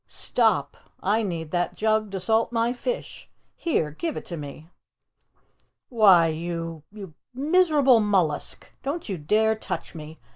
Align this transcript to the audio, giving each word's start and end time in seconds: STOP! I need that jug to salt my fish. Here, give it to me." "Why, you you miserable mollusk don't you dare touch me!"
STOP! 0.07 0.75
I 1.03 1.21
need 1.21 1.51
that 1.51 1.75
jug 1.75 2.09
to 2.09 2.19
salt 2.19 2.51
my 2.51 2.73
fish. 2.73 3.29
Here, 3.55 3.91
give 3.91 4.17
it 4.17 4.25
to 4.25 4.35
me." 4.35 4.67
"Why, 5.89 6.25
you 6.25 6.81
you 6.91 7.13
miserable 7.35 7.99
mollusk 7.99 8.71
don't 8.81 9.07
you 9.07 9.19
dare 9.19 9.53
touch 9.55 9.93
me!" 9.93 10.19